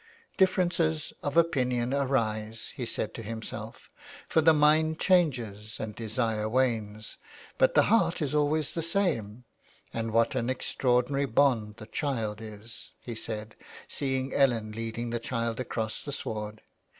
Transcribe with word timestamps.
'^" 0.33 0.37
Differences 0.37 1.13
of 1.21 1.37
opinion 1.37 1.93
arise," 1.93 2.73
he 2.75 2.87
said 2.87 3.13
to 3.13 3.21
himself," 3.21 3.87
for 4.27 4.41
the 4.41 4.51
mind 4.51 4.99
changes 4.99 5.77
and 5.79 5.93
desire 5.93 6.49
wanes, 6.49 7.17
but 7.59 7.75
the 7.75 7.83
heart 7.83 8.19
is 8.19 8.33
always 8.33 8.73
the 8.73 8.81
same, 8.81 9.43
and 9.93 10.09
what 10.09 10.33
an 10.33 10.49
extraordinary 10.49 11.27
bond 11.27 11.75
the 11.77 11.85
child 11.85 12.41
is,'' 12.41 12.93
he 12.99 13.13
said, 13.13 13.55
seeing 13.87 14.33
Ellen 14.33 14.71
leading 14.71 15.11
the 15.11 15.19
child 15.19 15.59
across 15.59 16.01
the 16.01 16.11
sward. 16.11 16.63